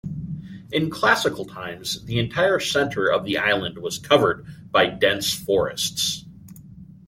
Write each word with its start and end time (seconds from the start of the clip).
In 0.71 0.89
classical 0.89 1.45
times 1.45 2.03
the 2.05 2.17
entire 2.17 2.59
center 2.59 3.05
of 3.07 3.23
the 3.23 3.37
island 3.37 3.77
was 3.77 3.99
covered 3.99 4.47
by 4.71 4.87
dense 4.87 5.31
forests. 5.31 6.25